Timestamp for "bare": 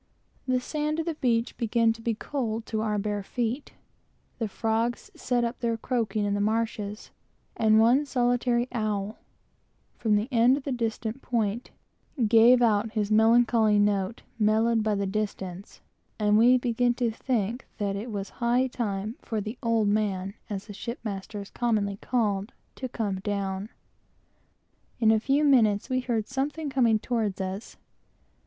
2.97-3.21